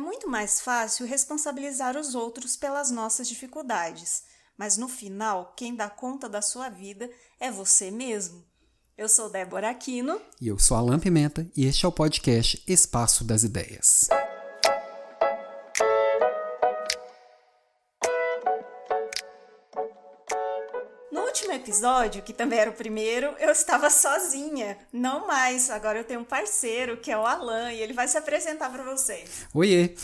[0.00, 4.22] muito mais fácil responsabilizar os outros pelas nossas dificuldades,
[4.56, 8.44] mas no final, quem dá conta da sua vida é você mesmo.
[8.96, 10.20] Eu sou Débora Aquino.
[10.40, 14.08] E eu sou Alan Pimenta, e este é o podcast Espaço das Ideias.
[21.70, 24.76] Episódio, que também era o primeiro, eu estava sozinha.
[24.92, 28.18] Não mais, agora eu tenho um parceiro que é o Alan e ele vai se
[28.18, 29.46] apresentar para vocês.
[29.54, 29.94] Oiê!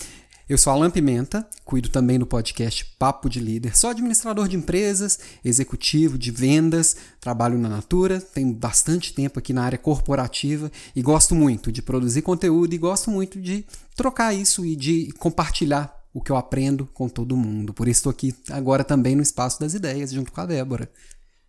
[0.49, 3.77] Eu sou Alan Pimenta, cuido também do podcast Papo de Líder.
[3.77, 9.65] Sou administrador de empresas, executivo de vendas, trabalho na Natura, tenho bastante tempo aqui na
[9.65, 14.77] área corporativa e gosto muito de produzir conteúdo e gosto muito de trocar isso e
[14.77, 17.75] de compartilhar o que eu aprendo com todo mundo.
[17.75, 20.89] Por isso estou aqui agora também no Espaço das Ideias, junto com a Débora.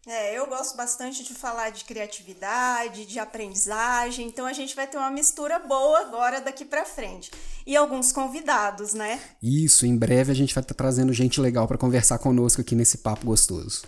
[0.07, 4.97] É, eu gosto bastante de falar de criatividade, de aprendizagem, então a gente vai ter
[4.97, 7.30] uma mistura boa agora daqui para frente.
[7.66, 9.20] E alguns convidados, né?
[9.43, 12.99] Isso, em breve a gente vai estar trazendo gente legal para conversar conosco aqui nesse
[12.99, 13.81] papo gostoso.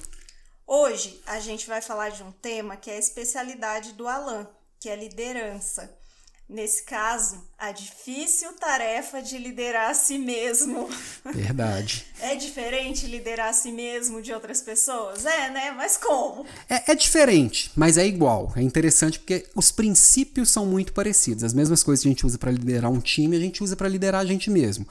[0.67, 4.45] Hoje a gente vai falar de um tema que é a especialidade do Alan,
[4.77, 5.98] que é liderança.
[6.49, 10.89] Nesse caso, a difícil tarefa de liderar a si mesmo.
[11.31, 12.07] Verdade.
[12.19, 15.27] é diferente liderar a si mesmo de outras pessoas?
[15.27, 15.69] É, né?
[15.77, 16.47] Mas como?
[16.67, 18.51] É, é, diferente, mas é igual.
[18.55, 21.43] É interessante porque os princípios são muito parecidos.
[21.43, 23.87] As mesmas coisas que a gente usa para liderar um time, a gente usa para
[23.87, 24.87] liderar a gente mesmo.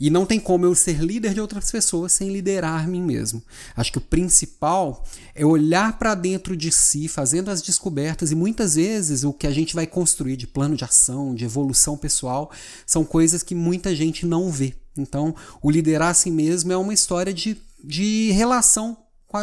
[0.00, 3.42] E não tem como eu ser líder de outras pessoas sem liderar mim mesmo.
[3.76, 5.04] Acho que o principal
[5.34, 9.52] é olhar para dentro de si, fazendo as descobertas, e muitas vezes o que a
[9.52, 12.50] gente vai construir de plano de ação, de evolução pessoal,
[12.86, 14.74] são coisas que muita gente não vê.
[14.96, 18.96] Então, o liderar a si mesmo é uma história de, de relação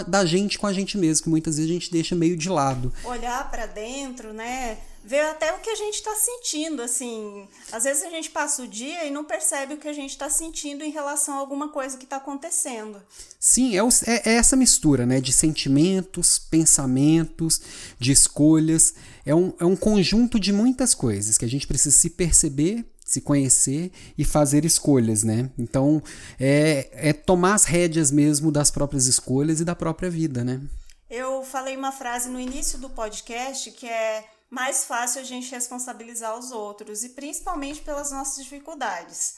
[0.07, 2.91] da gente com a gente mesmo, que muitas vezes a gente deixa meio de lado.
[3.03, 4.77] Olhar para dentro, né?
[5.05, 7.47] Ver até o que a gente está sentindo, assim.
[7.71, 10.29] Às vezes a gente passa o dia e não percebe o que a gente está
[10.29, 12.99] sentindo em relação a alguma coisa que está acontecendo.
[13.39, 17.61] Sim, é, o, é, é, essa mistura, né, de sentimentos, pensamentos,
[17.99, 18.95] de escolhas.
[19.23, 23.21] É um, é um conjunto de muitas coisas que a gente precisa se perceber, se
[23.21, 25.51] conhecer e fazer escolhas, né?
[25.59, 26.01] Então,
[26.39, 30.59] é, é tomar as rédeas mesmo das próprias escolhas e da própria vida, né?
[31.07, 36.39] Eu falei uma frase no início do podcast que é mais fácil a gente responsabilizar
[36.39, 39.35] os outros e principalmente pelas nossas dificuldades.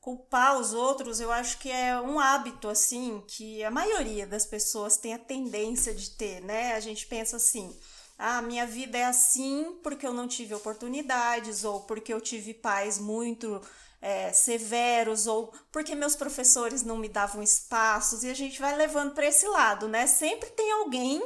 [0.00, 4.96] Culpar os outros, eu acho que é um hábito assim que a maioria das pessoas
[4.96, 6.74] tem a tendência de ter, né?
[6.74, 7.76] A gente pensa assim:
[8.16, 13.00] "Ah, minha vida é assim porque eu não tive oportunidades ou porque eu tive pais
[13.00, 13.60] muito
[14.00, 19.12] é, severos ou porque meus professores não me davam espaços e a gente vai levando
[19.12, 20.06] para esse lado, né?
[20.06, 21.20] Sempre tem alguém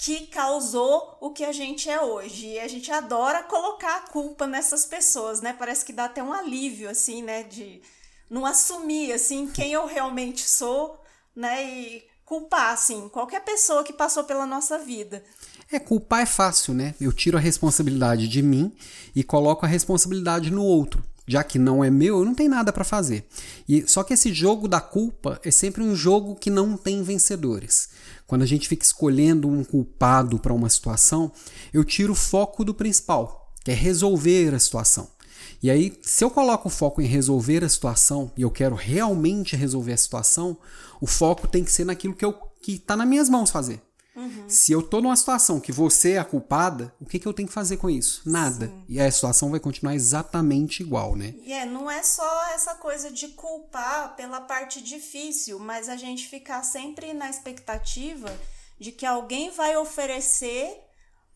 [0.00, 2.46] que causou o que a gente é hoje.
[2.46, 5.52] E a gente adora colocar a culpa nessas pessoas, né?
[5.52, 7.42] Parece que dá até um alívio, assim, né?
[7.42, 7.82] De
[8.30, 10.98] não assumir, assim, quem eu realmente sou,
[11.36, 11.62] né?
[11.62, 15.22] E culpar, assim, qualquer pessoa que passou pela nossa vida.
[15.70, 16.94] É, culpar é fácil, né?
[16.98, 18.74] Eu tiro a responsabilidade de mim
[19.14, 22.72] e coloco a responsabilidade no outro já que não é meu, eu não tenho nada
[22.72, 23.24] para fazer.
[23.68, 27.90] E só que esse jogo da culpa é sempre um jogo que não tem vencedores.
[28.26, 31.30] Quando a gente fica escolhendo um culpado para uma situação,
[31.72, 35.08] eu tiro o foco do principal, que é resolver a situação.
[35.62, 39.54] E aí, se eu coloco o foco em resolver a situação e eu quero realmente
[39.54, 40.56] resolver a situação,
[41.00, 42.26] o foco tem que ser naquilo que
[42.62, 43.80] que está nas minhas mãos fazer.
[44.14, 44.48] Uhum.
[44.48, 47.48] Se eu tô numa situação que você é a culpada, o que, que eu tenho
[47.48, 48.22] que fazer com isso?
[48.26, 48.66] Nada.
[48.66, 48.84] Sim.
[48.88, 51.34] E a situação vai continuar exatamente igual, né?
[51.44, 56.26] E é, não é só essa coisa de culpar pela parte difícil, mas a gente
[56.26, 58.28] ficar sempre na expectativa
[58.78, 60.80] de que alguém vai oferecer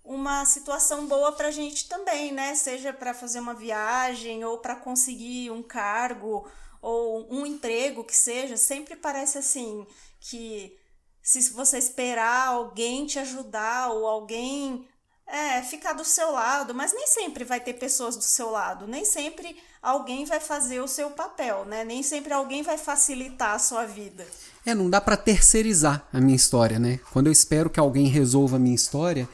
[0.04, 2.54] uma situação boa pra gente também, né?
[2.54, 6.46] Seja para fazer uma viagem ou para conseguir um cargo
[6.82, 9.86] ou um emprego que seja, sempre parece assim
[10.20, 10.76] que
[11.24, 14.86] se você esperar alguém te ajudar ou alguém
[15.26, 19.06] é, ficar do seu lado, mas nem sempre vai ter pessoas do seu lado, nem
[19.06, 21.82] sempre alguém vai fazer o seu papel, né?
[21.82, 24.26] Nem sempre alguém vai facilitar a sua vida.
[24.66, 27.00] É, não dá para terceirizar a minha história, né?
[27.10, 29.27] Quando eu espero que alguém resolva a minha história,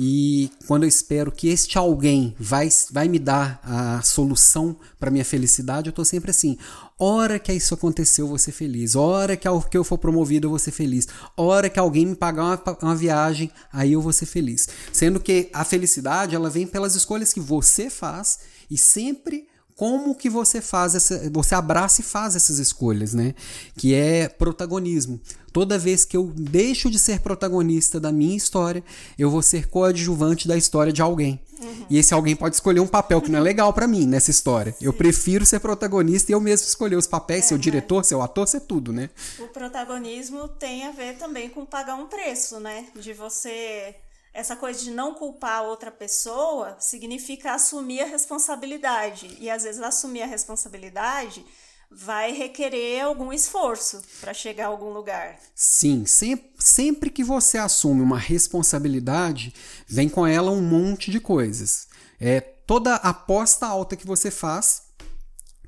[0.00, 5.24] e quando eu espero que este alguém vai, vai me dar a solução para minha
[5.24, 6.56] felicidade, eu estou sempre assim:
[6.96, 8.94] hora que isso aconteceu, eu vou ser feliz.
[8.94, 11.08] Hora que, eu for promovido, eu vou ser feliz.
[11.36, 14.68] Hora que alguém me pagar uma, uma viagem, aí eu vou ser feliz.
[14.92, 18.38] Sendo que a felicidade ela vem pelas escolhas que você faz
[18.70, 19.48] e sempre
[19.78, 23.32] como que você faz essa, você abraça e faz essas escolhas, né?
[23.76, 25.20] Que é protagonismo.
[25.52, 28.82] Toda vez que eu deixo de ser protagonista da minha história,
[29.16, 31.40] eu vou ser coadjuvante da história de alguém.
[31.60, 31.86] Uhum.
[31.88, 34.72] E esse alguém pode escolher um papel que não é legal para mim nessa história.
[34.72, 34.84] Sim.
[34.84, 38.16] Eu prefiro ser protagonista e eu mesmo escolher os papéis, é, ser o diretor, ser
[38.16, 39.08] o ator, ser tudo, né?
[39.38, 42.86] O protagonismo tem a ver também com pagar um preço, né?
[43.00, 43.94] De você
[44.38, 49.36] essa coisa de não culpar outra pessoa significa assumir a responsabilidade.
[49.40, 51.44] E às vezes assumir a responsabilidade
[51.90, 55.40] vai requerer algum esforço para chegar a algum lugar.
[55.56, 59.52] Sim, sempre, sempre que você assume uma responsabilidade,
[59.88, 61.88] vem com ela um monte de coisas.
[62.20, 64.88] É toda aposta alta que você faz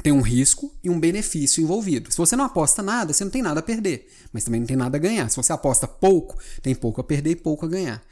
[0.01, 2.11] tem um risco e um benefício envolvido.
[2.11, 4.77] Se você não aposta nada, você não tem nada a perder, mas também não tem
[4.77, 5.29] nada a ganhar.
[5.29, 8.03] Se você aposta pouco, tem pouco a perder e pouco a ganhar.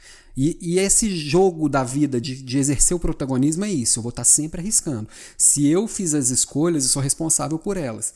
[0.41, 3.99] E, e esse jogo da vida de, de, exercer o protagonismo é isso.
[3.99, 5.09] Eu vou estar sempre arriscando.
[5.37, 8.13] Se eu fiz as escolhas, eu sou responsável por elas.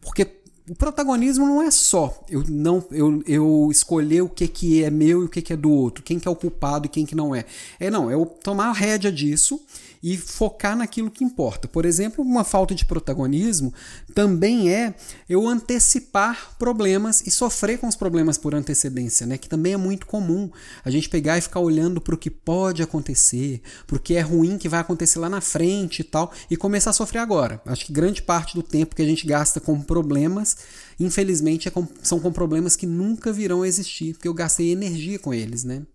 [0.00, 0.24] Porque
[0.68, 5.22] o protagonismo não é só eu não eu, eu escolher o que, que é meu
[5.22, 7.14] e o que, que é do outro, quem que é o culpado e quem que
[7.14, 7.44] não é.
[7.78, 9.60] É não, é eu tomar a rédea disso
[10.02, 11.66] e focar naquilo que importa.
[11.66, 13.72] Por exemplo, uma falta de protagonismo
[14.14, 14.94] também é
[15.28, 19.36] eu antecipar problemas e sofrer com os problemas por antecedência, né?
[19.36, 20.50] Que também é muito comum
[20.84, 24.20] a gente pegar e ficar olhando para o que pode acontecer, para o que é
[24.20, 27.60] ruim que vai acontecer lá na frente e tal, e começar a sofrer agora.
[27.66, 30.56] Acho que grande parte do tempo que a gente gasta com problemas,
[30.98, 35.18] infelizmente, é com, são com problemas que nunca virão a existir, porque eu gastei energia
[35.18, 35.86] com eles, né?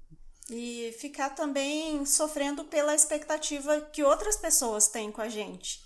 [0.50, 5.82] e ficar também sofrendo pela expectativa que outras pessoas têm com a gente.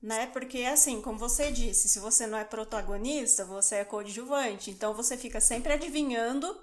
[0.00, 0.26] Né?
[0.26, 4.70] Porque assim, como você disse, se você não é protagonista, você é coadjuvante.
[4.70, 6.56] Então você fica sempre adivinhando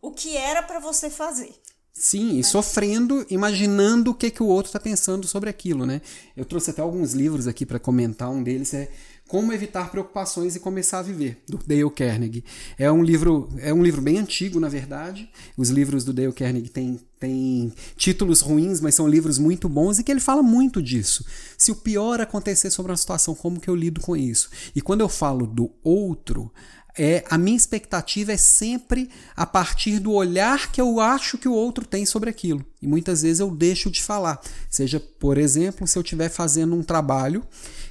[0.00, 1.54] o que era para você fazer.
[1.92, 6.00] Sim, e sofrendo, imaginando o que, que o outro está pensando sobre aquilo, né?
[6.34, 8.30] Eu trouxe até alguns livros aqui para comentar.
[8.30, 8.90] Um deles é
[9.32, 12.44] como evitar preocupações e começar a viver, do Dale Carnegie.
[12.78, 15.30] É um livro, é um livro bem antigo, na verdade.
[15.56, 20.04] Os livros do Dale Carnegie têm, têm títulos ruins, mas são livros muito bons e
[20.04, 21.24] que ele fala muito disso.
[21.56, 24.50] Se o pior acontecer sobre uma situação, como que eu lido com isso?
[24.74, 26.52] E quando eu falo do outro,
[26.98, 31.52] é a minha expectativa é sempre a partir do olhar que eu acho que o
[31.54, 32.64] outro tem sobre aquilo.
[32.82, 34.40] E muitas vezes eu deixo de falar.
[34.68, 37.44] Seja, por exemplo, se eu estiver fazendo um trabalho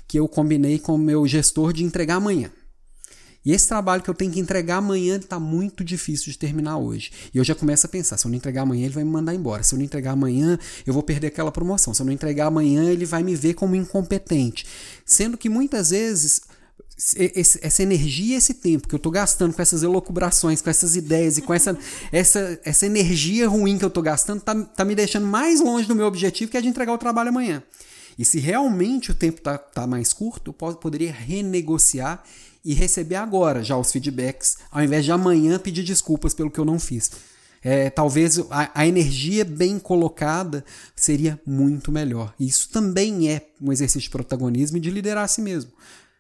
[0.08, 2.52] que eu combinei com o meu gestor de entregar amanhã.
[3.44, 7.12] E esse trabalho que eu tenho que entregar amanhã está muito difícil de terminar hoje.
[7.34, 9.34] E eu já começo a pensar: se eu não entregar amanhã, ele vai me mandar
[9.34, 9.64] embora.
[9.64, 11.94] Se eu não entregar amanhã, eu vou perder aquela promoção.
[11.94, 14.66] Se eu não entregar amanhã, ele vai me ver como incompetente.
[15.06, 16.42] Sendo que muitas vezes
[17.64, 21.42] essa energia, esse tempo que eu estou gastando com essas elocubrações, com essas ideias e
[21.42, 21.76] com essa,
[22.12, 25.96] essa, essa energia ruim que eu estou gastando, tá, tá me deixando mais longe do
[25.96, 27.64] meu objetivo, que é de entregar o trabalho amanhã.
[28.20, 32.24] E se realmente o tempo está tá mais curto, eu poderia renegociar
[32.64, 36.66] e receber agora já os feedbacks, ao invés de amanhã pedir desculpas pelo que eu
[36.66, 37.12] não fiz.
[37.64, 40.66] É, talvez a, a, energia bem colocada
[40.96, 42.34] seria muito melhor.
[42.40, 45.72] Isso também é um exercício de protagonismo e de liderar a si mesmo.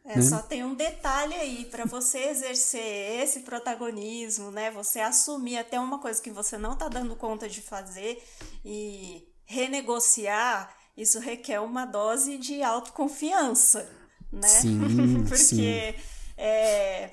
[0.06, 0.22] É, né?
[0.22, 4.70] Só tem um detalhe aí para você exercer esse protagonismo, né?
[4.72, 8.22] Você assumir até uma coisa que você não está dando conta de fazer
[8.64, 13.90] e renegociar isso requer uma dose de autoconfiança,
[14.32, 14.48] né?
[14.48, 15.94] Sim, Porque sim.
[16.44, 17.12] É,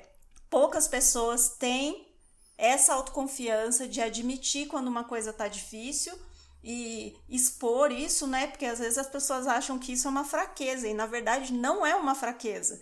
[0.49, 2.11] poucas pessoas têm
[2.57, 6.17] essa autoconfiança de admitir quando uma coisa tá difícil
[6.63, 8.47] e expor isso, né?
[8.47, 11.85] Porque às vezes as pessoas acham que isso é uma fraqueza e na verdade não
[11.85, 12.81] é uma fraqueza.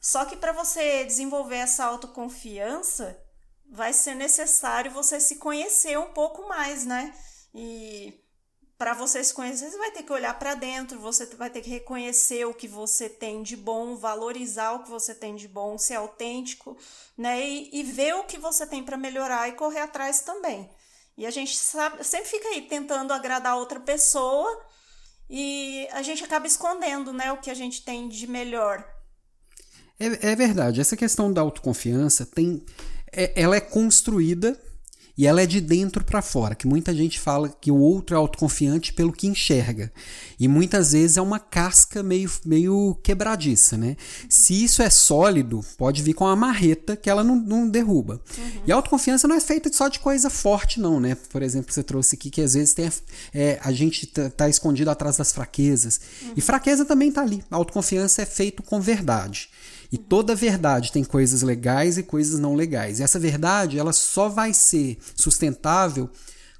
[0.00, 3.22] Só que para você desenvolver essa autoconfiança,
[3.70, 7.14] vai ser necessário você se conhecer um pouco mais, né?
[7.54, 8.23] E
[8.76, 11.70] para você se conhecer, você vai ter que olhar para dentro, você vai ter que
[11.70, 15.94] reconhecer o que você tem de bom, valorizar o que você tem de bom, ser
[15.94, 16.76] autêntico,
[17.16, 17.40] né?
[17.46, 20.68] E, e ver o que você tem para melhorar e correr atrás também.
[21.16, 24.60] E a gente sabe, sempre fica aí tentando agradar outra pessoa
[25.30, 28.84] e a gente acaba escondendo, né, o que a gente tem de melhor.
[29.98, 30.80] É, é verdade.
[30.80, 32.64] Essa questão da autoconfiança tem,
[33.12, 34.60] é, ela é construída
[35.16, 38.18] e ela é de dentro para fora, que muita gente fala que o outro é
[38.18, 39.92] autoconfiante pelo que enxerga.
[40.38, 43.96] E muitas vezes é uma casca meio, meio quebradiça, né?
[44.28, 48.20] Se isso é sólido, pode vir com uma marreta que ela não, não derruba.
[48.36, 48.62] Uhum.
[48.66, 51.16] E a autoconfiança não é feita só de coisa forte, não, né?
[51.30, 52.92] Por exemplo, você trouxe aqui que às vezes tem a,
[53.32, 56.00] é, a gente tá, tá, escondido atrás das fraquezas.
[56.22, 56.32] Uhum.
[56.36, 57.42] E fraqueza também tá ali.
[57.50, 59.48] A autoconfiança é feito com verdade.
[59.94, 62.98] E toda verdade tem coisas legais e coisas não legais.
[62.98, 66.10] E essa verdade, ela só vai ser sustentável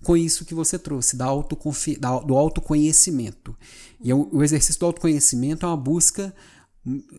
[0.04, 3.56] com isso que você trouxe, da autoconfi da, do autoconhecimento.
[4.00, 6.32] E o, o exercício do autoconhecimento é uma busca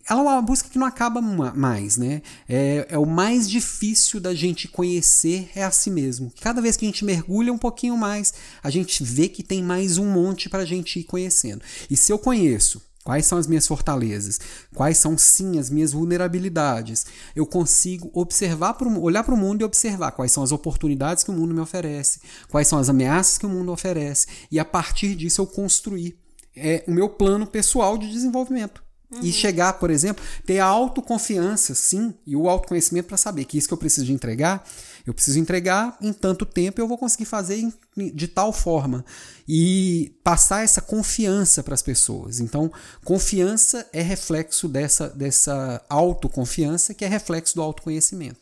[0.09, 2.21] ela é uma busca que não acaba mais, né?
[2.47, 6.31] É, é, o mais difícil da gente conhecer é a si mesmo.
[6.39, 9.97] Cada vez que a gente mergulha um pouquinho mais, a gente vê que tem mais
[9.97, 11.61] um monte para a gente ir conhecendo.
[11.89, 14.39] E se eu conheço quais são as minhas fortalezas,
[14.73, 20.11] quais são sim as minhas vulnerabilidades, eu consigo observar, olhar para o mundo e observar
[20.11, 22.19] quais são as oportunidades que o mundo me oferece,
[22.49, 26.19] quais são as ameaças que o mundo oferece, e a partir disso eu construir
[26.55, 28.84] é, o meu plano pessoal de desenvolvimento.
[29.11, 29.19] Uhum.
[29.21, 33.67] E chegar, por exemplo, ter a autoconfiança, sim, e o autoconhecimento para saber que isso
[33.67, 34.67] que eu preciso de entregar,
[35.05, 39.05] eu preciso entregar em tanto tempo eu vou conseguir fazer de tal forma.
[39.47, 42.39] E passar essa confiança para as pessoas.
[42.39, 42.71] Então,
[43.03, 48.39] confiança é reflexo dessa, dessa autoconfiança, que é reflexo do autoconhecimento.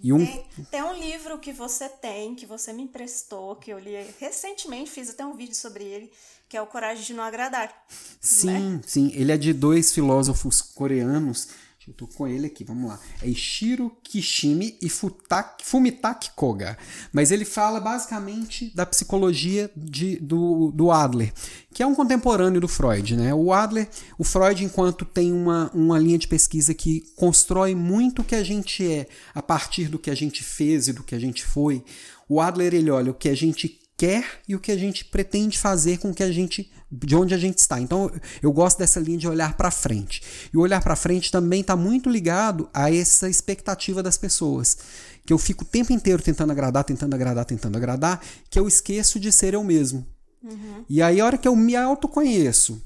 [0.00, 0.24] E um...
[0.24, 4.90] Tem, tem, um livro que você tem, que você me emprestou, que eu li recentemente,
[4.90, 6.12] fiz até um vídeo sobre ele,
[6.52, 7.72] que é o Coragem de Não Agradar.
[8.20, 8.80] Sim, né?
[8.86, 9.10] sim.
[9.14, 11.48] Ele é de dois filósofos coreanos.
[11.88, 13.00] Eu tô com ele aqui, vamos lá.
[13.22, 16.76] É Ishiro Kishimi e Futaki, Fumitaki Koga.
[17.10, 21.32] Mas ele fala basicamente da psicologia de, do, do Adler,
[21.72, 23.16] que é um contemporâneo do Freud.
[23.16, 23.32] Né?
[23.32, 28.24] O Adler, o Freud, enquanto tem uma, uma linha de pesquisa que constrói muito o
[28.24, 31.18] que a gente é a partir do que a gente fez e do que a
[31.18, 31.82] gente foi,
[32.28, 35.56] o Adler ele olha o que a gente quer e o que a gente pretende
[35.56, 37.80] fazer com que a gente de onde a gente está.
[37.80, 38.10] Então
[38.42, 40.20] eu gosto dessa linha de olhar para frente.
[40.52, 44.76] E o olhar para frente também está muito ligado a essa expectativa das pessoas,
[45.24, 49.20] que eu fico o tempo inteiro tentando agradar, tentando agradar, tentando agradar, que eu esqueço
[49.20, 50.04] de ser eu mesmo.
[50.42, 50.84] Uhum.
[50.88, 52.82] E aí a hora que eu me autoconheço,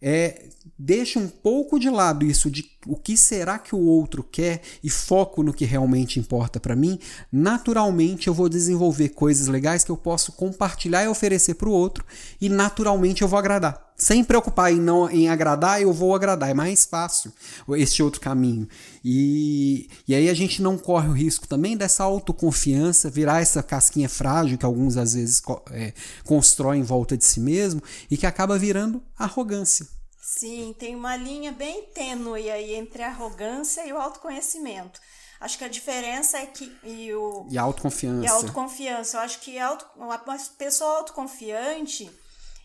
[0.00, 0.46] é,
[0.78, 4.88] deixa um pouco de lado isso de o que será que o outro quer e
[4.88, 6.98] foco no que realmente importa para mim,
[7.32, 12.04] naturalmente eu vou desenvolver coisas legais que eu posso compartilhar e oferecer para o outro
[12.40, 13.87] e naturalmente eu vou agradar.
[14.00, 16.48] Sem preocupar em não em agradar, eu vou agradar.
[16.48, 17.32] É mais fácil
[17.70, 18.68] esse outro caminho.
[19.04, 24.08] E, e aí a gente não corre o risco também dessa autoconfiança virar essa casquinha
[24.08, 25.92] frágil que alguns às vezes é,
[26.24, 29.84] constroem em volta de si mesmo e que acaba virando arrogância.
[30.22, 35.00] Sim, tem uma linha bem tênue aí entre a arrogância e o autoconhecimento.
[35.40, 36.72] Acho que a diferença é que.
[36.84, 38.24] E, o, e a autoconfiança.
[38.24, 39.16] E a autoconfiança.
[39.16, 40.18] Eu acho que auto, uma
[40.56, 42.08] pessoa autoconfiante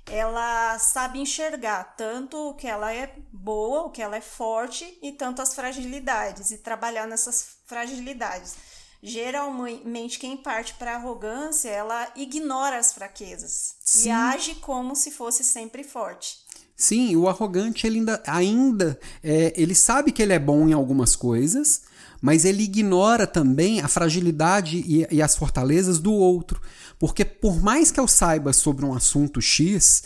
[0.06, 5.12] ela sabe enxergar tanto o que ela é boa, o que ela é forte e
[5.12, 8.56] tanto as fragilidades e trabalhar nessas fragilidades.
[9.02, 14.10] Geralmente quem parte para arrogância, ela ignora as fraquezas Sim.
[14.10, 16.38] e age como se fosse sempre forte.
[16.76, 21.16] Sim, o arrogante ele ainda, ainda é, ele sabe que ele é bom em algumas
[21.16, 21.84] coisas,
[22.24, 26.62] mas ele ignora também a fragilidade e, e as fortalezas do outro.
[26.98, 30.04] Porque por mais que eu saiba sobre um assunto X,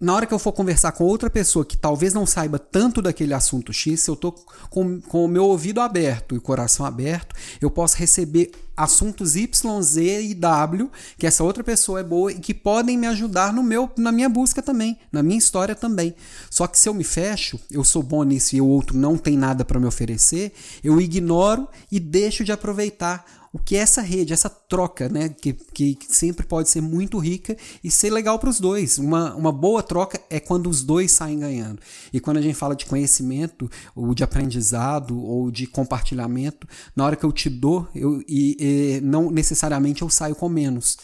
[0.00, 3.34] na hora que eu for conversar com outra pessoa que talvez não saiba tanto daquele
[3.34, 4.32] assunto X, se eu tô
[4.70, 10.22] com, com o meu ouvido aberto e coração aberto, eu posso receber assuntos Y, Z
[10.22, 13.90] e W que essa outra pessoa é boa e que podem me ajudar no meu,
[13.96, 16.14] na minha busca também, na minha história também.
[16.48, 19.36] Só que se eu me fecho, eu sou bom nisso e o outro não tem
[19.36, 20.52] nada para me oferecer,
[20.82, 25.28] eu ignoro e deixo de aproveitar o que é essa rede, essa troca, né?
[25.28, 28.98] Que, que sempre pode ser muito rica e ser legal para os dois.
[28.98, 31.80] Uma, uma boa troca é quando os dois saem ganhando.
[32.12, 37.16] E quando a gente fala de conhecimento, ou de aprendizado, ou de compartilhamento, na hora
[37.16, 40.98] que eu te dou, eu, e, e não necessariamente eu saio com menos.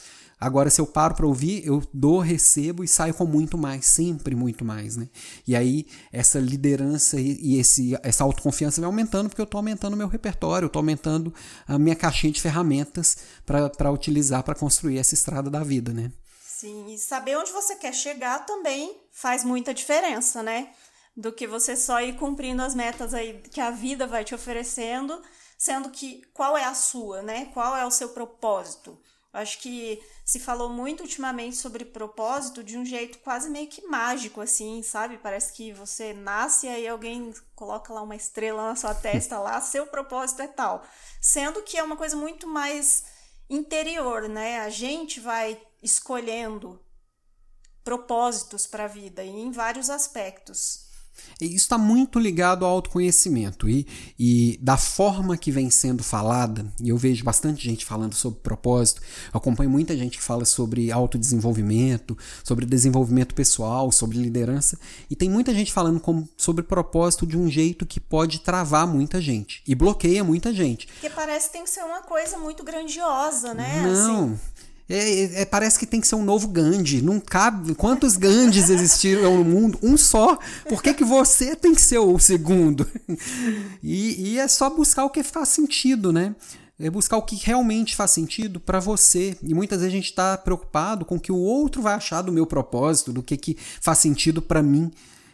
[0.44, 4.36] Agora, se eu paro para ouvir, eu dou, recebo e saio com muito mais, sempre
[4.36, 5.08] muito mais, né?
[5.48, 9.96] E aí, essa liderança e esse, essa autoconfiança vai aumentando, porque eu estou aumentando o
[9.96, 11.32] meu repertório, eu estou aumentando
[11.66, 16.12] a minha caixinha de ferramentas para utilizar para construir essa estrada da vida, né?
[16.42, 20.74] Sim, e saber onde você quer chegar também faz muita diferença, né?
[21.16, 25.22] Do que você só ir cumprindo as metas aí que a vida vai te oferecendo,
[25.56, 27.46] sendo que qual é a sua, né?
[27.46, 29.00] Qual é o seu propósito?
[29.34, 34.40] Acho que se falou muito ultimamente sobre propósito de um jeito quase meio que mágico,
[34.40, 35.18] assim, sabe?
[35.18, 39.58] Parece que você nasce e aí alguém coloca lá uma estrela na sua testa lá,
[39.60, 40.86] seu propósito é tal.
[41.20, 43.06] Sendo que é uma coisa muito mais
[43.50, 44.60] interior, né?
[44.60, 46.80] A gente vai escolhendo
[47.82, 50.83] propósitos para a vida e em vários aspectos.
[51.40, 53.86] Isso está muito ligado ao autoconhecimento e,
[54.18, 59.02] e da forma que vem sendo falada, e eu vejo bastante gente falando sobre propósito,
[59.32, 64.78] acompanho muita gente que fala sobre autodesenvolvimento, sobre desenvolvimento pessoal, sobre liderança,
[65.10, 69.20] e tem muita gente falando com, sobre propósito de um jeito que pode travar muita
[69.20, 70.86] gente e bloqueia muita gente.
[70.86, 73.82] Porque parece que tem que ser uma coisa muito grandiosa, né?
[73.82, 74.32] Não.
[74.32, 74.38] Assim
[74.88, 77.00] É, é, é, parece que tem que ser um novo Gandhi.
[77.00, 77.74] Não cabe.
[77.74, 79.78] Quantos Gandhis existiram no mundo?
[79.82, 80.38] Um só.
[80.68, 82.86] Por que, que você tem que ser o segundo?
[83.82, 86.34] E, e é só buscar o que faz sentido, né?
[86.78, 89.36] É buscar o que realmente faz sentido para você.
[89.42, 92.32] E muitas vezes a gente está preocupado com o que o outro vai achar do
[92.32, 94.90] meu propósito, do que, que faz sentido para mim.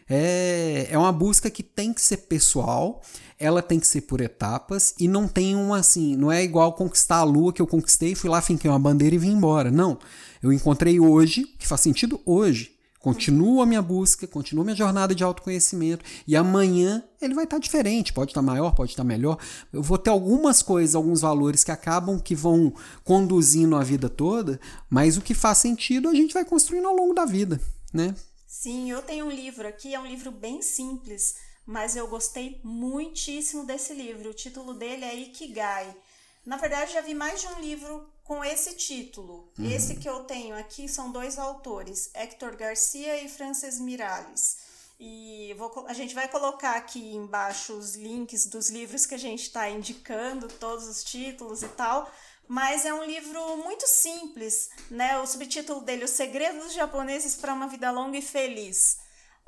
[0.08, 3.00] É, é uma busca que tem que ser pessoal,
[3.40, 7.16] ela tem que ser por etapas e não tem uma assim, não é igual conquistar
[7.16, 9.70] a lua que eu conquistei, fui lá, finquei uma bandeira e vim embora.
[9.70, 9.98] Não.
[10.42, 12.76] Eu encontrei hoje, que faz sentido hoje.
[12.98, 18.12] Continuo a minha busca, continuo minha jornada de autoconhecimento e amanhã ele vai estar diferente,
[18.12, 19.38] pode estar maior, pode estar melhor.
[19.72, 24.60] Eu vou ter algumas coisas, alguns valores que acabam que vão conduzindo a vida toda,
[24.90, 27.58] mas o que faz sentido a gente vai construindo ao longo da vida,
[27.90, 28.14] né?
[28.46, 31.36] Sim, eu tenho um livro aqui, é um livro bem simples,
[31.66, 34.30] mas eu gostei muitíssimo desse livro.
[34.30, 35.94] O título dele é Ikigai.
[36.44, 39.52] Na verdade, já vi mais de um livro com esse título.
[39.58, 39.70] Uhum.
[39.70, 44.58] Esse que eu tenho aqui são dois autores, Hector Garcia e Frances Miralles.
[44.98, 49.44] E vou, a gente vai colocar aqui embaixo os links dos livros que a gente
[49.44, 52.10] está indicando, todos os títulos e tal.
[52.46, 55.18] Mas é um livro muito simples, né?
[55.20, 58.98] O subtítulo dele, Os Segredos Japoneses para uma Vida Longa e Feliz.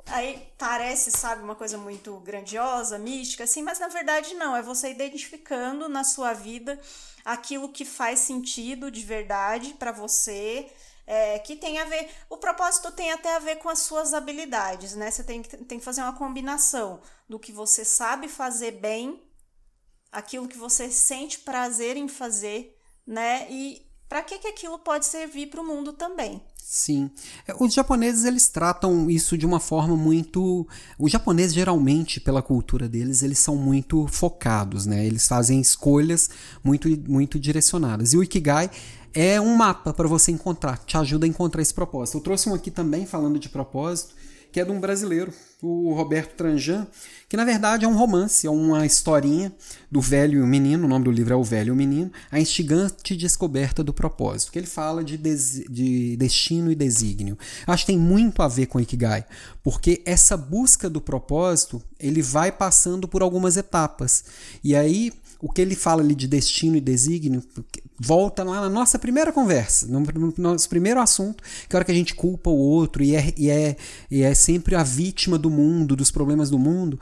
[0.05, 4.55] Aí parece, sabe, uma coisa muito grandiosa, mística, assim, mas na verdade não.
[4.55, 6.79] É você identificando na sua vida
[7.23, 10.69] aquilo que faz sentido de verdade para você,
[11.07, 12.09] é, que tem a ver.
[12.29, 15.09] O propósito tem até a ver com as suas habilidades, né?
[15.09, 19.21] Você tem que, tem que fazer uma combinação do que você sabe fazer bem,
[20.11, 23.47] aquilo que você sente prazer em fazer, né?
[23.49, 26.39] E para que, que aquilo pode servir para o mundo também.
[26.55, 27.09] Sim.
[27.47, 30.67] É, os japoneses eles tratam isso de uma forma muito.
[30.99, 35.03] Os japoneses geralmente, pela cultura deles, eles são muito focados, né?
[35.03, 36.29] Eles fazem escolhas
[36.63, 38.13] muito, muito direcionadas.
[38.13, 38.69] E o Ikigai
[39.15, 42.19] é um mapa para você encontrar, te ajuda a encontrar esse propósito.
[42.19, 44.13] Eu trouxe um aqui também falando de propósito,
[44.53, 45.33] que é de um brasileiro,
[45.63, 46.85] o Roberto Tranjan,
[47.27, 49.51] que na verdade é um romance, é uma historinha
[49.89, 52.11] do velho e o menino, o nome do livro é O Velho e o Menino,
[52.31, 57.35] a instigante descoberta do propósito, que ele fala de, de destino e desígnio.
[57.65, 59.25] Acho que tem muito a ver com Ikigai,
[59.63, 64.23] porque essa busca do propósito, ele vai passando por algumas etapas.
[64.63, 65.11] E aí
[65.43, 67.43] o que ele fala ali de destino e desígnio
[67.99, 71.91] volta lá na nossa primeira conversa, no, nosso primeiro assunto, que é a hora que
[71.91, 73.75] a gente culpa o outro e é, e, é,
[74.09, 76.97] e é sempre a vítima do mundo, dos problemas do mundo.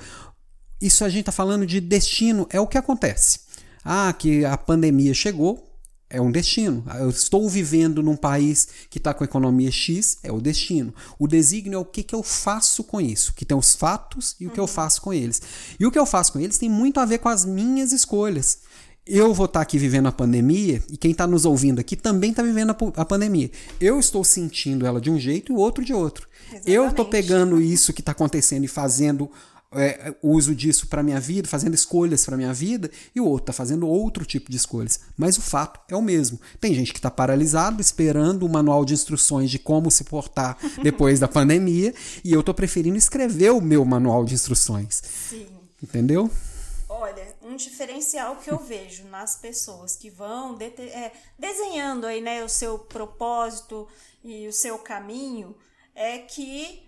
[0.82, 3.42] Isso a gente está falando de destino, é o que acontece.
[3.86, 5.71] Ah, que a pandemia chegou,
[6.12, 6.84] é um destino.
[7.00, 10.94] Eu estou vivendo num país que está com economia X, é o destino.
[11.18, 14.46] O desígnio é o que, que eu faço com isso, que tem os fatos e
[14.46, 14.68] o que eu uhum.
[14.68, 15.42] faço com eles.
[15.80, 18.60] E o que eu faço com eles tem muito a ver com as minhas escolhas.
[19.08, 22.32] Eu vou estar tá aqui vivendo a pandemia e quem está nos ouvindo aqui também
[22.32, 23.50] está vivendo a, a, pandemia.
[23.80, 26.28] Eu estou sentindo ela de um jeito e o outro de outro.
[26.48, 26.72] Exatamente.
[26.72, 29.32] Eu estou pegando isso que está acontecendo e fazendo
[29.74, 33.54] é, uso disso para minha vida, fazendo escolhas para minha vida, e o outro está
[33.54, 35.00] fazendo outro tipo de escolhas.
[35.18, 36.40] Mas o fato é o mesmo.
[36.60, 40.58] Tem gente que está paralisado, esperando o um manual de instruções de como se portar
[40.84, 45.02] depois da pandemia, e eu estou preferindo escrever o meu manual de instruções.
[45.30, 45.48] Sim.
[45.82, 46.30] Entendeu?
[46.90, 52.50] Olha, um diferencial que eu vejo nas pessoas que vão é, desenhando aí, né, o
[52.50, 53.88] seu propósito
[54.24, 55.56] e o seu caminho
[55.96, 56.84] é que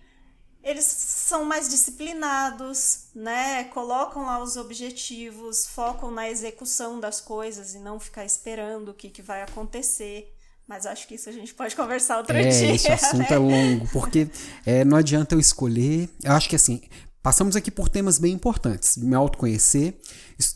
[0.64, 3.64] eles são mais disciplinados, né?
[3.64, 9.10] Colocam lá os objetivos, focam na execução das coisas e não ficar esperando o que,
[9.10, 10.32] que vai acontecer.
[10.66, 12.74] Mas acho que isso a gente pode conversar outro é, dia.
[12.74, 13.26] Esse assunto né?
[13.30, 14.26] é longo, porque
[14.64, 16.08] é, não adianta eu escolher.
[16.22, 16.80] Eu acho que assim,
[17.22, 20.00] passamos aqui por temas bem importantes: me autoconhecer,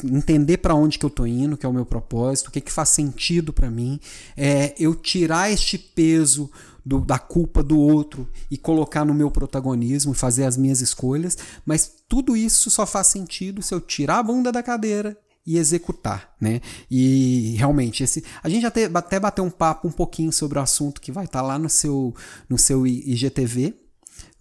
[0.02, 2.72] entender para onde que eu tô indo, que é o meu propósito, o que que
[2.72, 4.00] faz sentido para mim,
[4.34, 6.50] é, eu tirar este peso
[6.88, 11.92] do, da culpa do outro e colocar no meu protagonismo fazer as minhas escolhas, mas
[12.08, 16.60] tudo isso só faz sentido se eu tirar a bunda da cadeira e executar, né?
[16.90, 21.00] E realmente esse, a gente até, até bateu um papo um pouquinho sobre o assunto
[21.00, 22.14] que vai estar tá lá no seu
[22.48, 23.74] no seu IGTV,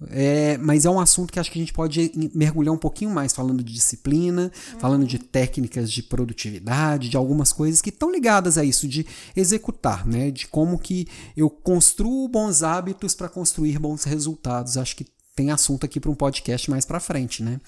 [0.09, 3.33] é, mas é um assunto que acho que a gente pode mergulhar um pouquinho mais,
[3.33, 4.79] falando de disciplina, uhum.
[4.79, 10.05] falando de técnicas de produtividade, de algumas coisas que estão ligadas a isso, de executar,
[10.05, 10.29] né?
[10.29, 14.77] De como que eu construo bons hábitos para construir bons resultados.
[14.77, 17.59] Acho que tem assunto aqui para um podcast mais para frente, né?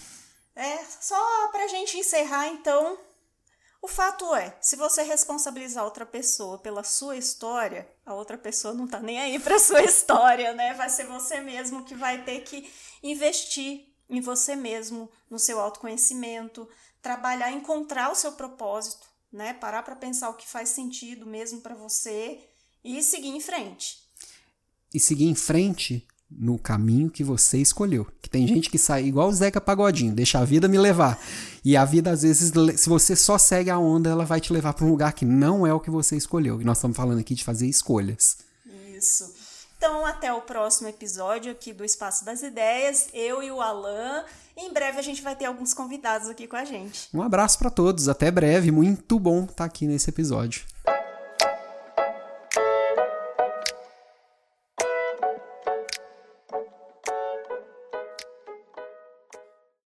[0.56, 2.98] É, só para a gente encerrar, então,
[3.82, 8.88] o fato é, se você responsabilizar outra pessoa pela sua história, a outra pessoa não
[8.88, 10.74] tá nem aí para sua história, né?
[10.74, 12.70] Vai ser você mesmo que vai ter que
[13.02, 16.68] investir em você mesmo, no seu autoconhecimento,
[17.02, 19.54] trabalhar, encontrar o seu propósito, né?
[19.54, 22.40] Parar para pensar o que faz sentido mesmo para você
[22.84, 24.04] e seguir em frente.
[24.94, 28.08] E seguir em frente no caminho que você escolheu.
[28.22, 31.20] Que tem gente que sai igual o Zeca Pagodinho, deixa a vida me levar.
[31.64, 34.74] E a vida, às vezes, se você só segue a onda, ela vai te levar
[34.74, 36.62] para um lugar que não é o que você escolheu.
[36.62, 38.38] E nós estamos falando aqui de fazer escolhas.
[38.96, 39.34] Isso.
[39.78, 43.08] Então, até o próximo episódio aqui do Espaço das Ideias.
[43.14, 44.26] Eu e o Alan.
[44.58, 47.08] Em breve a gente vai ter alguns convidados aqui com a gente.
[47.14, 48.10] Um abraço para todos.
[48.10, 48.72] Até breve.
[48.72, 50.66] Muito bom estar aqui nesse episódio.